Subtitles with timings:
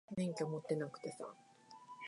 [0.03, 0.69] 在臺灣地區無戶
[0.99, 1.35] 籍國民